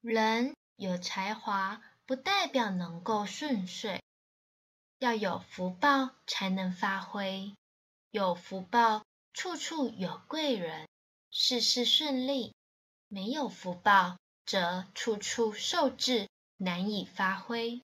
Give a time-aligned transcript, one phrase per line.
[0.00, 4.02] 人有才华不代表能够顺遂。
[4.98, 7.54] 要有福报才能发挥
[8.10, 10.88] 有福报处处有贵人
[11.30, 12.54] 事事顺利。
[13.08, 16.28] 没有福报则处处受制
[16.58, 17.82] 难以发挥。